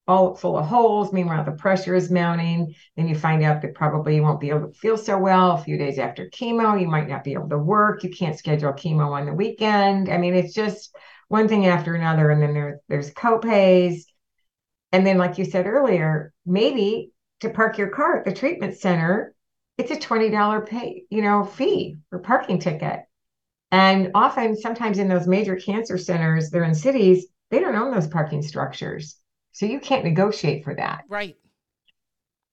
[0.09, 1.12] all full of holes.
[1.12, 2.75] Meanwhile, the pressure is mounting.
[2.97, 5.62] Then you find out that probably you won't be able to feel so well a
[5.62, 6.81] few days after chemo.
[6.81, 8.05] You might not be able to work.
[8.05, 10.09] You can't schedule chemo on the weekend.
[10.09, 10.95] I mean, it's just
[11.29, 12.31] one thing after another.
[12.31, 14.05] And then there, there's copays.
[14.92, 19.35] And then, like you said earlier, maybe to park your car at the treatment center,
[19.77, 23.01] it's a $20 pay, you know, fee for parking ticket.
[23.73, 28.07] And often, sometimes in those major cancer centers, they're in cities, they don't own those
[28.07, 29.16] parking structures.
[29.57, 31.05] So you can't negotiate for that.
[31.09, 31.35] Right.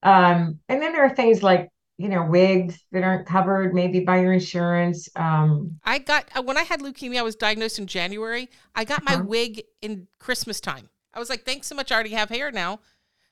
[0.04, 4.22] Um, and then there are things like, you know, wigs that aren't covered maybe by
[4.22, 5.10] your insurance.
[5.18, 8.50] Um, I got, uh, when I had leukemia, I was diagnosed in January.
[8.74, 9.26] I got my uh-huh.
[9.26, 10.88] wig in Christmas time.
[11.13, 11.92] I was like, thanks so much.
[11.92, 12.80] I already have hair now.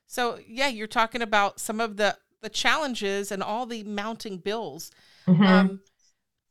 [0.06, 4.90] So yeah, you're talking about some of the the challenges and all the mounting bills.
[5.26, 5.42] Mm-hmm.
[5.44, 5.80] Um,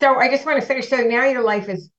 [0.02, 0.90] so I just want to finish.
[0.90, 1.92] So now your life is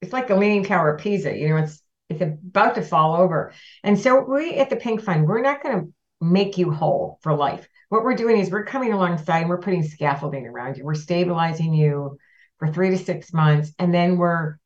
[0.00, 1.36] it's like the Leaning Tower of Pisa.
[1.36, 3.52] You know, it's it's about to fall over.
[3.84, 7.34] And so we at the Pink Fund, we're not going to make you whole for
[7.34, 7.68] life.
[7.88, 10.84] What we're doing is we're coming alongside and we're putting scaffolding around you.
[10.84, 12.18] We're stabilizing you
[12.58, 14.56] for three to six months, and then we're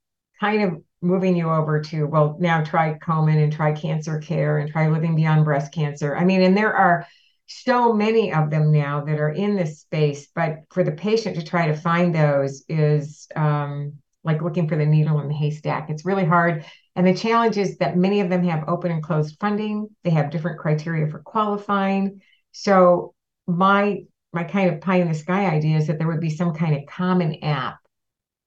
[0.40, 4.70] kind of moving you over to well now try Komen and try cancer care and
[4.70, 6.16] try living beyond breast cancer.
[6.16, 7.06] I mean, and there are
[7.46, 11.44] so many of them now that are in this space, but for the patient to
[11.44, 15.90] try to find those is um, like looking for the needle in the haystack.
[15.90, 16.64] It's really hard.
[16.94, 19.88] And the challenge is that many of them have open and closed funding.
[20.04, 22.20] They have different criteria for qualifying.
[22.52, 23.14] So
[23.46, 24.04] my
[24.34, 26.74] my kind of pie in the sky idea is that there would be some kind
[26.74, 27.78] of common app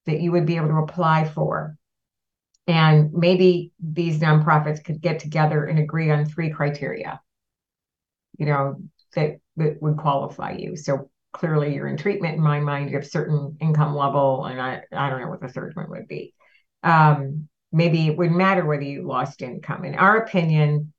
[0.07, 1.77] that you would be able to apply for.
[2.65, 7.21] And maybe these nonprofits could get together and agree on three criteria
[8.37, 8.81] you know,
[9.15, 10.75] that, that would qualify you.
[10.75, 14.81] So clearly you're in treatment in my mind, you have certain income level, and I,
[14.91, 16.33] I don't know what the third one would be.
[16.81, 19.83] Um, maybe it wouldn't matter whether you lost income.
[19.83, 20.93] In our opinion,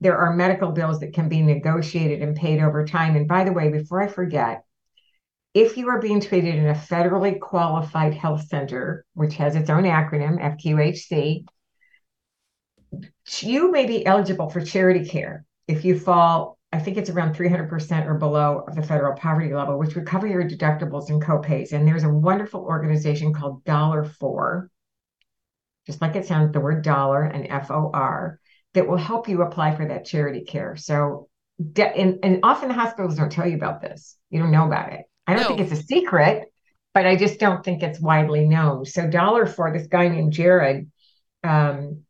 [0.00, 3.14] there are medical bills that can be negotiated and paid over time.
[3.14, 4.64] And by the way, before I forget,
[5.54, 9.84] if you are being treated in a federally qualified health center, which has its own
[9.84, 11.44] acronym, FQHC,
[13.40, 18.06] you may be eligible for charity care if you fall I think it's around 300%
[18.06, 21.72] or below of the federal poverty level, which would cover your deductibles and copays.
[21.72, 24.70] And there's a wonderful organization called Dollar For,
[25.86, 28.38] just like it sounds, the word dollar and F O R,
[28.74, 30.76] that will help you apply for that charity care.
[30.76, 31.28] So,
[31.58, 34.16] and, and often the hospitals don't tell you about this.
[34.28, 35.06] You don't know about it.
[35.26, 35.48] I don't no.
[35.48, 36.52] think it's a secret,
[36.92, 38.84] but I just don't think it's widely known.
[38.84, 40.90] So, Dollar For, this guy named Jared,
[41.42, 42.02] um,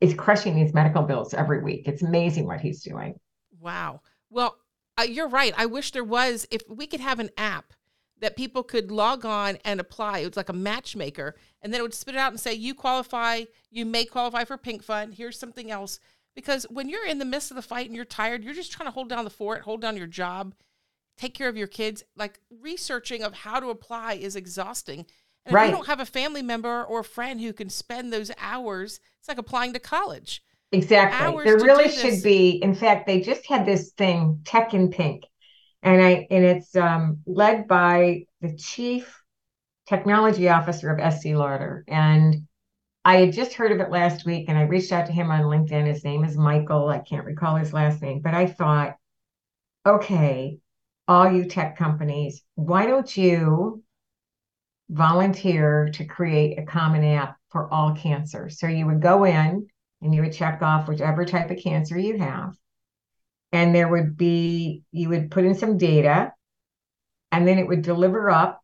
[0.00, 1.88] is crushing these medical bills every week.
[1.88, 3.16] It's amazing what he's doing.
[3.60, 4.02] Wow.
[4.30, 4.58] Well,
[4.98, 5.54] uh, you're right.
[5.56, 7.72] I wish there was, if we could have an app
[8.20, 10.20] that people could log on and apply.
[10.20, 12.74] It was like a matchmaker, and then it would spit it out and say, You
[12.74, 15.14] qualify, you may qualify for Pink Fund.
[15.14, 16.00] Here's something else.
[16.34, 18.86] Because when you're in the midst of the fight and you're tired, you're just trying
[18.86, 20.54] to hold down the fort, hold down your job,
[21.16, 22.04] take care of your kids.
[22.16, 25.04] Like researching of how to apply is exhausting.
[25.44, 25.64] And right.
[25.64, 29.00] if you don't have a family member or a friend who can spend those hours,
[29.18, 30.42] it's like applying to college.
[30.70, 31.44] Exactly.
[31.44, 32.50] There really should be.
[32.62, 35.24] In fact, they just had this thing, Tech in Pink,
[35.82, 39.22] and I and it's um, led by the chief
[39.86, 42.46] technology officer of Estée Lauder, and
[43.04, 45.44] I had just heard of it last week, and I reached out to him on
[45.44, 45.86] LinkedIn.
[45.86, 46.88] His name is Michael.
[46.88, 48.96] I can't recall his last name, but I thought,
[49.86, 50.58] okay,
[51.06, 53.82] all you tech companies, why don't you
[54.90, 58.50] volunteer to create a common app for all cancer?
[58.50, 59.68] So you would go in
[60.02, 62.54] and you would check off whichever type of cancer you have.
[63.52, 66.32] And there would be, you would put in some data,
[67.32, 68.60] and then it would deliver up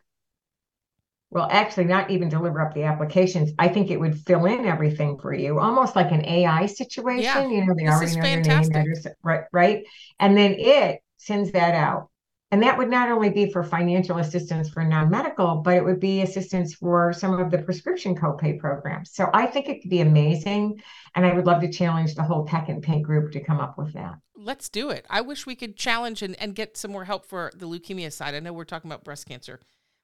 [1.35, 3.51] well, actually, not even deliver up the applications.
[3.59, 7.23] I think it would fill in everything for you, almost like an AI situation.
[7.25, 8.73] Yeah, you know, they already know fantastic.
[8.73, 9.45] your name, address, right?
[9.53, 9.85] Right,
[10.21, 12.09] and then it sends that out,
[12.55, 16.23] and that would not only be for financial assistance for non-medical, but it would be
[16.23, 19.11] assistance for some of the prescription copay programs.
[19.11, 20.81] So I think it could be amazing,
[21.17, 23.77] and I would love to challenge the whole Tech in Pink group to come up
[23.77, 24.19] with that.
[24.37, 25.05] Let's do it.
[25.11, 28.37] I wish we could challenge and, and get some more help for the leukemia side.
[28.37, 29.59] I know we're talking about breast cancer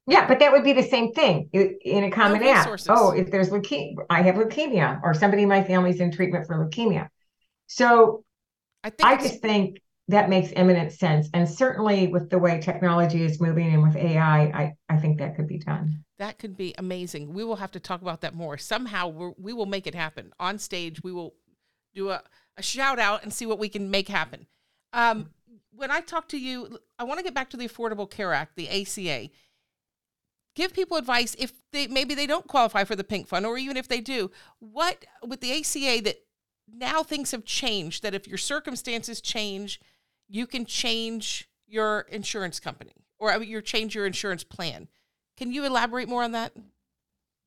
[0.06, 2.80] yeah, but that would be the same thing in a common no app.
[2.88, 6.56] Oh, if there's leukemia, I have leukemia, or somebody in my family's in treatment for
[6.56, 7.10] leukemia.
[7.68, 8.24] So
[8.82, 11.28] I, I just think that makes eminent sense.
[11.34, 15.36] And certainly with the way technology is moving and with AI, I, I think that
[15.36, 16.04] could be done.
[16.18, 17.32] That could be amazing.
[17.32, 18.58] We will have to talk about that more.
[18.58, 21.02] Somehow we're, we will make it happen on stage.
[21.02, 21.34] We will
[21.94, 22.22] do a,
[22.56, 24.46] a shout out and see what we can make happen.
[24.92, 25.30] Um,
[25.72, 28.56] when I talk to you, I want to get back to the Affordable Care Act,
[28.56, 29.30] the ACA
[30.56, 33.76] give people advice if they maybe they don't qualify for the pink fund or even
[33.76, 36.16] if they do what with the ACA that
[36.72, 39.80] now things have changed that if your circumstances change
[40.30, 44.88] you can change your insurance company or you change your insurance plan
[45.36, 46.52] can you elaborate more on that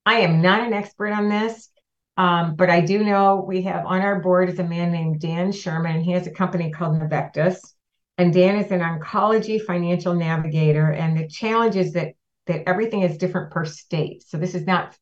[0.06, 1.70] i am not an expert on this
[2.18, 5.52] um, but i do know we have on our board is a man named dan
[5.52, 7.74] sherman he has a company called Navectis
[8.18, 12.14] and dan is an oncology financial navigator and the challenges that
[12.46, 14.24] that everything is different per state.
[14.28, 14.98] So this is not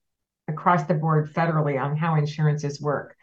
[0.48, 3.16] across the board federally on how insurances work.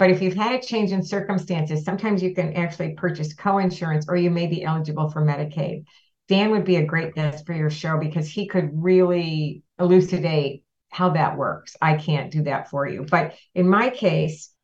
[0.00, 4.16] But if you've had a change in circumstances, sometimes you can actually purchase co-insurance or
[4.16, 5.84] you may be eligible for Medicaid.
[6.26, 11.10] Dan would be a great guest for your show because he could really elucidate how
[11.10, 11.76] that works.
[11.82, 13.04] I can't do that for you.
[13.10, 14.54] But in my case,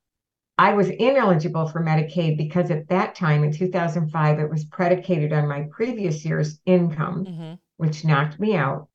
[0.56, 5.48] I was ineligible for Medicaid because at that time in 2005, it was predicated on
[5.48, 7.54] my previous year's income, mm-hmm.
[7.76, 8.88] which knocked me out.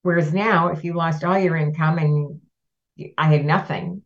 [0.00, 2.40] Whereas now, if you lost all your income and
[3.18, 4.04] I had nothing,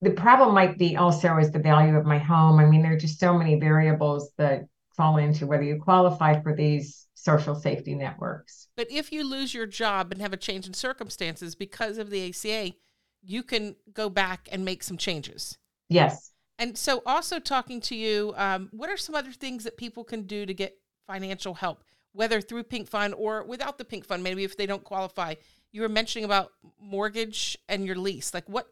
[0.00, 2.58] the problem might be also is the value of my home.
[2.58, 6.54] I mean, there are just so many variables that fall into whether you qualify for
[6.54, 8.68] these social safety networks.
[8.76, 12.28] But if you lose your job and have a change in circumstances because of the
[12.28, 12.74] ACA,
[13.22, 15.58] you can go back and make some changes.
[15.88, 16.32] Yes.
[16.60, 20.22] And so, also talking to you, um, what are some other things that people can
[20.22, 21.84] do to get financial help?
[22.12, 25.34] whether through Pink Fund or without the Pink Fund, maybe if they don't qualify.
[25.70, 28.34] You were mentioning about mortgage and your lease.
[28.34, 28.66] Like, what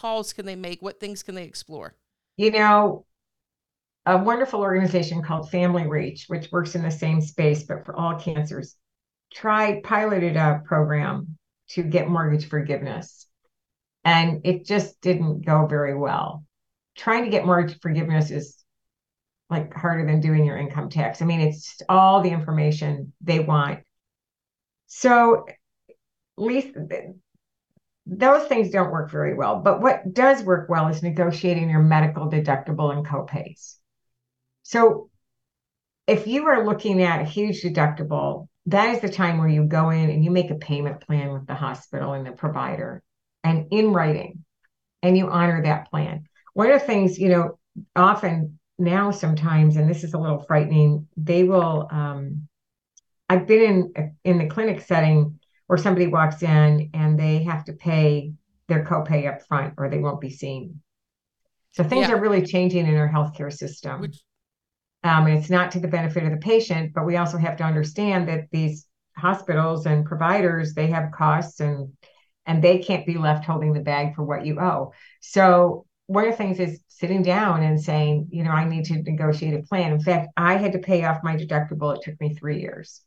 [0.00, 0.80] calls can they make?
[0.80, 1.94] What things can they explore?
[2.36, 3.04] You know,
[4.06, 8.18] a wonderful organization called Family Reach, which works in the same space but for all
[8.18, 8.76] cancers,
[9.32, 11.36] tried piloted a program
[11.70, 13.26] to get mortgage forgiveness,
[14.04, 16.44] and it just didn't go very well.
[16.96, 18.56] Trying to get mortgage forgiveness is
[19.50, 21.20] like harder than doing your income tax.
[21.20, 23.80] I mean, it's all the information they want.
[24.86, 25.44] So,
[26.36, 26.86] Lisa,
[28.06, 29.60] those things don't work very well.
[29.60, 33.76] But what does work well is negotiating your medical deductible and copays.
[34.62, 35.10] So,
[36.06, 39.90] if you are looking at a huge deductible, that is the time where you go
[39.90, 43.02] in and you make a payment plan with the hospital and the provider
[43.44, 44.44] and in writing,
[45.02, 46.24] and you honor that plan.
[46.52, 47.58] One of the things, you know,
[47.96, 51.88] often now sometimes, and this is a little frightening, they will.
[51.90, 52.48] Um,
[53.28, 55.39] I've been in in the clinic setting
[55.70, 58.32] where somebody walks in and they have to pay
[58.66, 60.82] their copay up front, or they won't be seen.
[61.70, 62.14] So things yeah.
[62.14, 64.00] are really changing in our healthcare system.
[64.00, 64.18] Which...
[65.04, 67.62] Um, and it's not to the benefit of the patient, but we also have to
[67.62, 71.92] understand that these hospitals and providers they have costs and
[72.46, 74.92] and they can't be left holding the bag for what you owe.
[75.20, 79.00] So one of the things is sitting down and saying, you know, I need to
[79.02, 79.92] negotiate a plan.
[79.92, 81.94] In fact, I had to pay off my deductible.
[81.94, 83.02] It took me three years.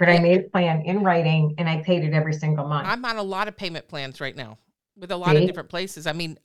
[0.00, 2.88] But I made a plan in writing and I paid it every single month.
[2.88, 4.56] I'm on a lot of payment plans right now
[4.96, 5.42] with a lot See?
[5.42, 6.06] of different places.
[6.06, 6.38] I mean,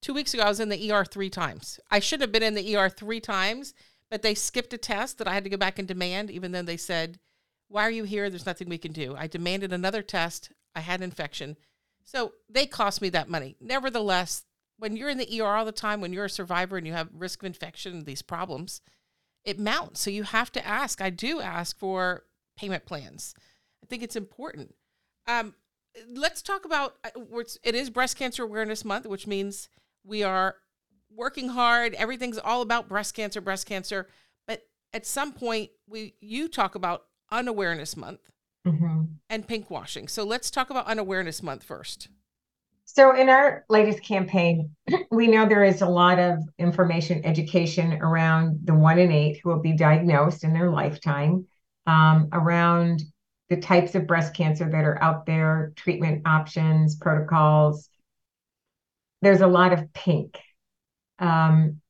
[0.00, 1.80] two weeks ago, I was in the ER three times.
[1.90, 3.74] I should have been in the ER three times,
[4.08, 6.62] but they skipped a test that I had to go back and demand, even though
[6.62, 7.18] they said,
[7.66, 8.30] Why are you here?
[8.30, 9.16] There's nothing we can do.
[9.18, 10.52] I demanded another test.
[10.72, 11.56] I had an infection.
[12.04, 13.56] So they cost me that money.
[13.60, 14.44] Nevertheless,
[14.78, 17.08] when you're in the ER all the time, when you're a survivor and you have
[17.12, 18.80] risk of infection, and these problems,
[19.44, 20.00] it mounts.
[20.02, 21.00] So you have to ask.
[21.00, 22.22] I do ask for
[22.60, 23.34] payment plans.
[23.82, 24.74] I think it's important.
[25.26, 25.54] Um,
[26.14, 29.68] let's talk about uh, it is Breast Cancer Awareness Month, which means
[30.04, 30.56] we are
[31.14, 31.94] working hard.
[31.94, 34.08] Everything's all about breast cancer, breast cancer.
[34.46, 38.20] But at some point, we you talk about Unawareness Month
[38.66, 39.04] mm-hmm.
[39.30, 40.06] and pink washing.
[40.06, 42.08] So let's talk about Unawareness Month first.
[42.84, 44.74] So, in our latest campaign,
[45.12, 49.48] we know there is a lot of information, education around the one in eight who
[49.48, 51.46] will be diagnosed in their lifetime,
[51.90, 53.02] um, around
[53.48, 57.88] the types of breast cancer that are out there, treatment options, protocols.
[59.22, 60.38] There's a lot of pink.
[61.18, 61.80] Um,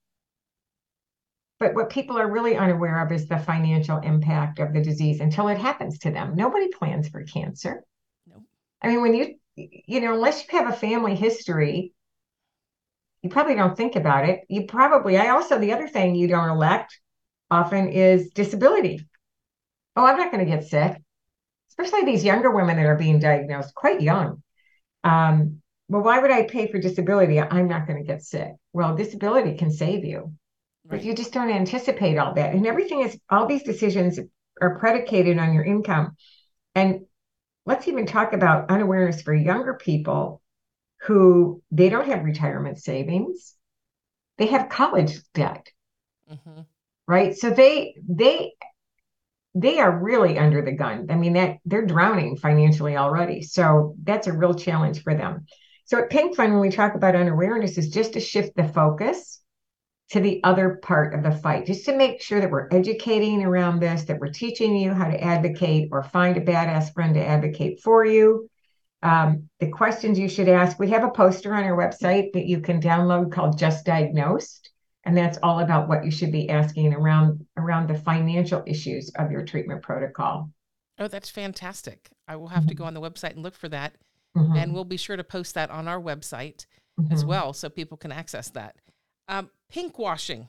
[1.59, 5.49] but what people are really unaware of is the financial impact of the disease until
[5.49, 6.35] it happens to them.
[6.35, 7.85] Nobody plans for cancer.
[8.27, 8.43] No.
[8.81, 11.93] I mean, when you, you know, unless you have a family history,
[13.21, 14.41] you probably don't think about it.
[14.49, 16.99] You probably, I also, the other thing you don't elect
[17.51, 19.07] often is disability.
[19.97, 21.01] Oh, I'm not going to get sick,
[21.71, 24.43] especially these younger women that are being diagnosed quite young.
[25.03, 27.41] Um, well, why would I pay for disability?
[27.41, 28.53] I'm not going to get sick.
[28.73, 30.33] Well, disability can save you.
[30.85, 30.99] Right.
[30.99, 32.55] But you just don't anticipate all that.
[32.55, 34.19] And everything is, all these decisions
[34.61, 36.17] are predicated on your income.
[36.75, 37.07] And
[37.67, 40.41] let's even talk about unawareness for younger people
[41.03, 43.57] who they don't have retirement savings.
[44.39, 45.67] They have college debt.
[46.31, 46.61] Mm-hmm.
[47.09, 47.37] Right.
[47.37, 48.53] So they, they,
[49.55, 51.07] they are really under the gun.
[51.11, 53.43] I mean, that they're drowning financially already.
[53.43, 55.47] So that's a real challenge for them.
[55.87, 59.41] So at Pink Fund, when we talk about unawareness, is just to shift the focus
[60.11, 63.81] to the other part of the fight, just to make sure that we're educating around
[63.81, 67.81] this, that we're teaching you how to advocate or find a badass friend to advocate
[67.81, 68.49] for you.
[69.03, 70.79] Um, the questions you should ask.
[70.79, 74.71] We have a poster on our website that you can download called Just Diagnosed,
[75.05, 79.31] and that's all about what you should be asking around around the financial issues of
[79.31, 80.51] your treatment protocol.
[80.99, 82.11] Oh, that's fantastic.
[82.29, 82.69] I will have mm-hmm.
[82.69, 83.95] to go on the website and look for that.
[84.37, 84.57] Mm-hmm.
[84.57, 86.67] And we'll be sure to post that on our website
[87.01, 87.13] mm-hmm.
[87.13, 88.77] as well so people can access that.
[89.27, 90.49] Um, pink washing.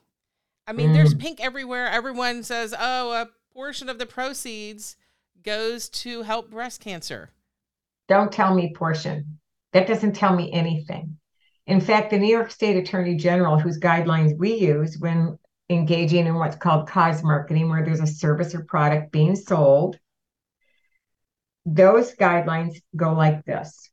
[0.68, 0.94] I mean, mm.
[0.94, 1.88] there's pink everywhere.
[1.88, 4.96] Everyone says, oh, a portion of the proceeds
[5.44, 7.32] goes to help breast cancer.
[8.08, 9.40] Don't tell me portion.
[9.74, 11.18] That doesn't tell me anything.
[11.72, 16.36] In fact, the New York State Attorney General, whose guidelines we use when engaging in
[16.36, 19.98] what's called cause marketing, where there's a service or product being sold,
[21.66, 23.90] those guidelines go like this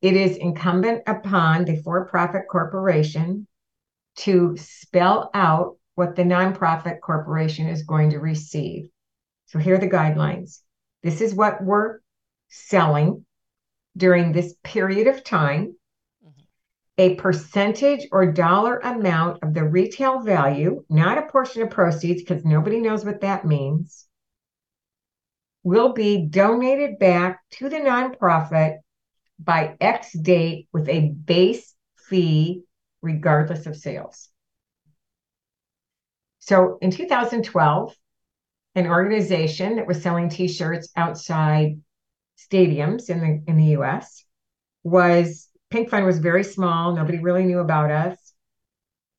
[0.00, 3.46] it is incumbent upon the for profit corporation
[4.16, 8.88] to spell out what the nonprofit corporation is going to receive.
[9.46, 10.60] So here are the guidelines.
[11.02, 12.00] This is what we're
[12.48, 13.24] selling
[13.96, 15.74] during this period of time.
[16.98, 22.44] A percentage or dollar amount of the retail value, not a portion of proceeds, because
[22.44, 24.06] nobody knows what that means,
[25.62, 28.78] will be donated back to the nonprofit
[29.38, 31.74] by X date with a base
[32.08, 32.62] fee
[33.00, 34.28] regardless of sales.
[36.40, 37.94] So in 2012,
[38.74, 41.80] an organization that was selling t-shirts outside
[42.38, 44.24] stadiums in the in the US
[44.82, 46.94] was Pink Fund was very small.
[46.94, 48.34] Nobody really knew about us.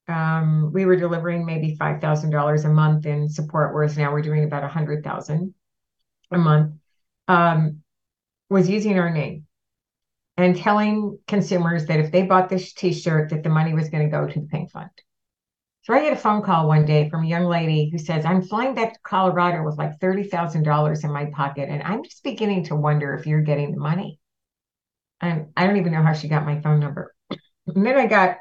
[0.07, 4.23] Um, we were delivering maybe five thousand dollars a month in support, whereas now we're
[4.23, 5.53] doing about a hundred thousand
[6.31, 6.73] a month.
[7.27, 7.83] Um,
[8.49, 9.45] was using our name
[10.37, 14.09] and telling consumers that if they bought this t-shirt that the money was going to
[14.09, 14.89] go to the pink fund
[15.83, 18.41] so i get a phone call one day from a young lady who says i'm
[18.41, 22.75] flying back to colorado with like $30000 in my pocket and i'm just beginning to
[22.75, 24.18] wonder if you're getting the money
[25.21, 27.13] and i don't even know how she got my phone number
[27.67, 28.37] and then i got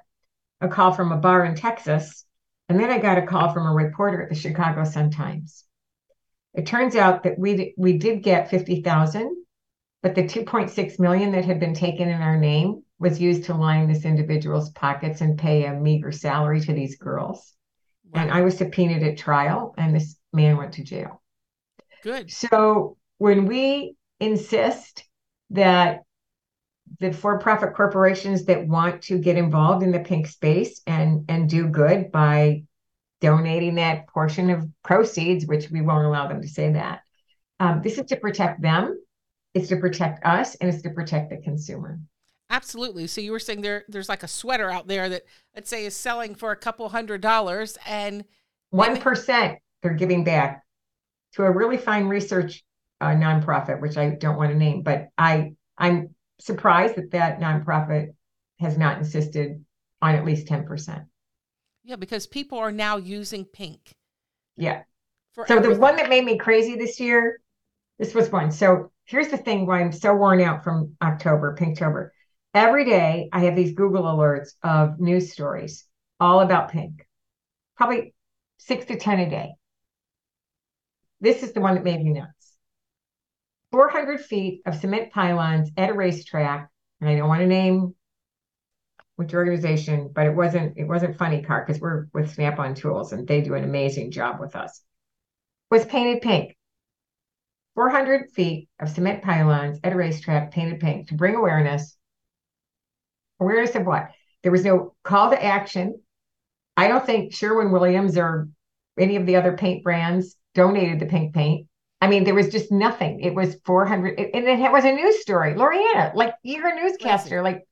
[0.61, 2.25] a call from a bar in texas
[2.69, 5.65] and then i got a call from a reporter at the chicago sun times
[6.55, 9.45] it turns out that we we did get 50000
[10.03, 13.89] but the 2.6 million that had been taken in our name was used to line
[13.89, 17.55] this individual's pockets and pay a meager salary to these girls.
[18.13, 18.23] Wow.
[18.23, 21.23] And I was subpoenaed at trial, and this man went to jail.
[22.03, 22.31] Good.
[22.31, 25.05] So when we insist
[25.51, 26.03] that
[27.01, 31.69] the for-profit corporations that want to get involved in the pink space and and do
[31.69, 32.63] good by
[33.21, 37.01] donating that portion of proceeds, which we won't allow them to say that.
[37.61, 38.99] Um, this is to protect them
[39.55, 41.99] it's to protect us and it's to protect the consumer.
[42.51, 43.07] Absolutely.
[43.07, 45.25] So you were saying there there's like a sweater out there that
[45.55, 48.25] let's say is selling for a couple hundred dollars and
[48.71, 50.65] one percent they're giving back
[51.35, 52.65] to a really fine research
[53.01, 58.15] uh, nonprofit, which I don't want to name, but I I'm surprised that that nonprofit
[58.61, 59.65] has not insisted
[60.01, 61.05] on at least ten percent.
[61.85, 63.93] Yeah, because people are now using pink.
[64.57, 64.83] Yeah.
[65.35, 65.73] so everything.
[65.73, 67.41] the one that made me crazy this year,
[67.99, 68.51] this was one.
[68.51, 72.11] So here's the thing why I'm so worn out from October, Pinktober.
[72.55, 75.85] Every day I have these Google alerts of news stories
[76.21, 77.07] all about pink,
[77.77, 78.15] probably
[78.59, 79.51] six to 10 a day.
[81.21, 82.38] This is the one that made me nuts.
[83.73, 87.95] 400 feet of cement pylons at a racetrack, and I don't want to name
[89.17, 93.27] which organization, but it wasn't it wasn't Funny Car because we're with Snap-on Tools and
[93.27, 94.81] they do an amazing job with us.
[95.71, 96.57] Was painted pink.
[97.75, 101.97] 400 feet of cement pylons at a racetrack painted pink to bring awareness.
[103.41, 104.11] Awareness of what?
[104.43, 106.01] There was no call to action.
[106.77, 108.49] I don't think Sherwin Williams or
[108.99, 111.67] any of the other paint brands donated the pink paint.
[112.01, 113.21] I mean, there was just nothing.
[113.21, 115.55] It was 400, and it was a news story.
[115.55, 117.43] Loriana, like you're a newscaster.
[117.43, 117.67] Like,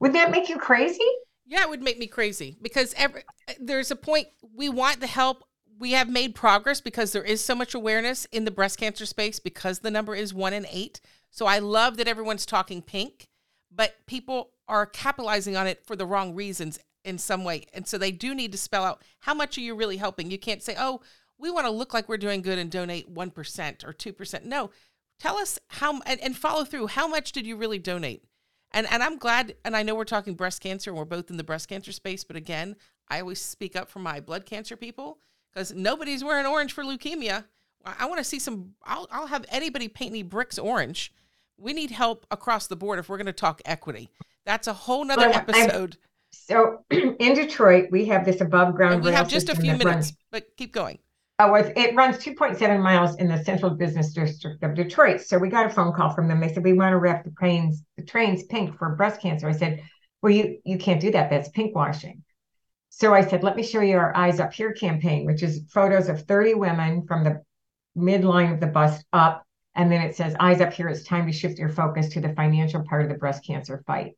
[0.00, 1.06] would that make you crazy?
[1.46, 5.06] Yeah, it would make me crazy because every, eh, there's a point we want the
[5.06, 5.44] help.
[5.78, 9.40] We have made progress because there is so much awareness in the breast cancer space
[9.40, 11.00] because the number is one in eight.
[11.30, 13.28] So I love that everyone's talking pink,
[13.70, 17.66] but people are capitalizing on it for the wrong reasons in some way.
[17.72, 20.30] And so they do need to spell out how much are you really helping?
[20.30, 21.00] You can't say, oh,
[21.40, 24.44] we want to look like we're doing good and donate 1% or 2%.
[24.44, 24.70] No,
[25.18, 26.88] tell us how and, and follow through.
[26.88, 28.24] How much did you really donate?
[28.72, 31.36] And and I'm glad and I know we're talking breast cancer and we're both in
[31.36, 32.76] the breast cancer space, but again,
[33.08, 35.18] I always speak up for my blood cancer people
[35.52, 37.44] because nobody's wearing orange for leukemia.
[37.84, 41.12] I want to see some I'll I'll have anybody paint me bricks orange.
[41.58, 44.08] We need help across the board if we're going to talk equity.
[44.46, 45.96] That's a whole nother well, episode.
[45.96, 49.02] I'm, so in Detroit, we have this above ground.
[49.02, 50.98] We have just a few minutes, but keep going.
[51.42, 55.22] Oh, it runs 2.7 miles in the central business district of Detroit.
[55.22, 56.38] So we got a phone call from them.
[56.38, 59.48] They said we want to wrap the trains, the trains pink for breast cancer.
[59.48, 59.82] I said,
[60.20, 61.30] well, you you can't do that.
[61.30, 62.22] That's pink washing.
[62.90, 66.10] So I said, let me show you our Eyes Up Here campaign, which is photos
[66.10, 67.42] of 30 women from the
[67.96, 69.46] midline of the bust up.
[69.74, 72.34] And then it says, Eyes Up Here, it's time to shift your focus to the
[72.34, 74.12] financial part of the breast cancer fight.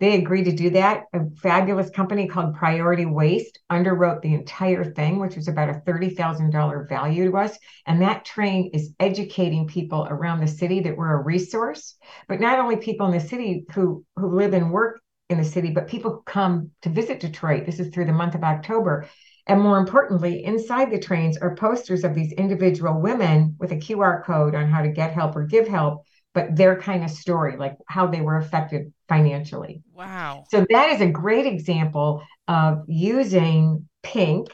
[0.00, 1.04] They agreed to do that.
[1.12, 6.88] A fabulous company called Priority Waste underwrote the entire thing, which was about a $30,000
[6.88, 7.58] value to us.
[7.84, 11.96] And that train is educating people around the city that we're a resource,
[12.28, 15.70] but not only people in the city who, who live and work in the city,
[15.70, 17.66] but people who come to visit Detroit.
[17.66, 19.06] This is through the month of October.
[19.48, 24.22] And more importantly, inside the trains are posters of these individual women with a QR
[24.24, 26.04] code on how to get help or give help
[26.34, 29.82] but their kind of story, like how they were affected financially.
[29.92, 30.44] Wow.
[30.50, 34.48] So that is a great example of using pink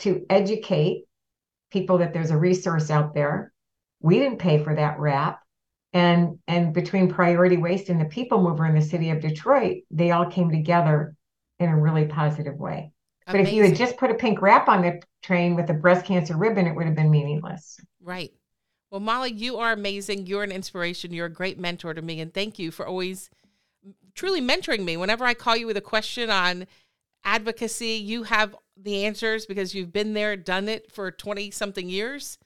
[0.00, 1.04] to educate
[1.70, 3.52] people that there's a resource out there.
[4.00, 5.40] We didn't pay for that wrap.
[5.92, 10.10] And and between Priority Waste and the People Mover in the city of Detroit, they
[10.10, 11.14] all came together
[11.58, 12.92] in a really positive way.
[13.26, 13.44] Amazing.
[13.44, 16.06] But if you had just put a pink wrap on the train with a breast
[16.06, 17.80] cancer ribbon, it would have been meaningless.
[18.02, 18.32] Right.
[18.90, 20.26] Well, Molly, you are amazing.
[20.26, 21.12] You're an inspiration.
[21.12, 22.20] You're a great mentor to me.
[22.20, 23.30] And thank you for always
[24.14, 24.96] truly mentoring me.
[24.96, 26.66] Whenever I call you with a question on
[27.24, 32.38] advocacy, you have the answers because you've been there, done it for 20 something years,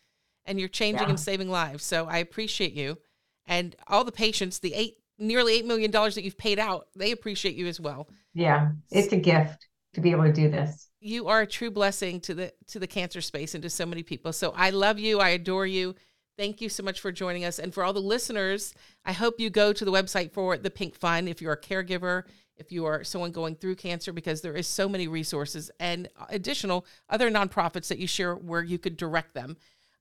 [0.44, 1.10] and you're changing yeah.
[1.10, 1.84] and saving lives.
[1.84, 2.98] So I appreciate you.
[3.46, 7.54] And all the patients, the eight, nearly $8 million that you've paid out, they appreciate
[7.54, 8.08] you as well.
[8.34, 10.88] Yeah, it's a gift to be able to do this.
[11.00, 14.02] You are a true blessing to the to the cancer space and to so many
[14.02, 14.32] people.
[14.32, 15.18] So I love you.
[15.18, 15.94] I adore you.
[16.42, 17.60] Thank you so much for joining us.
[17.60, 18.74] And for all the listeners,
[19.04, 22.24] I hope you go to the website for the Pink Fund if you're a caregiver,
[22.56, 26.84] if you are someone going through cancer, because there is so many resources and additional
[27.08, 29.56] other nonprofits that you share where you could direct them.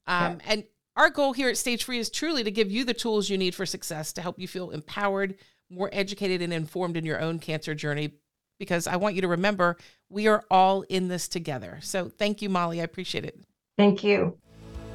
[0.08, 0.46] Um, yeah.
[0.48, 0.64] And
[0.98, 3.54] our goal here at Stage Free is truly to give you the tools you need
[3.54, 5.36] for success to help you feel empowered,
[5.70, 8.14] more educated, and informed in your own cancer journey.
[8.58, 9.78] Because I want you to remember
[10.10, 11.78] we are all in this together.
[11.84, 12.82] So thank you, Molly.
[12.82, 13.40] I appreciate it.
[13.78, 14.40] Thank you.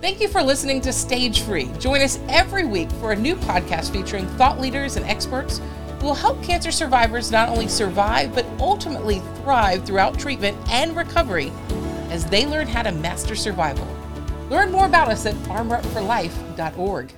[0.03, 1.71] Thank you for listening to Stage Free.
[1.79, 5.63] Join us every week for a new podcast featuring thought leaders and experts
[6.01, 11.51] who will help cancer survivors not only survive, but ultimately thrive throughout treatment and recovery
[12.11, 13.89] as they learn how to master survival.
[14.51, 17.13] Learn more about us at armorupforlife.org.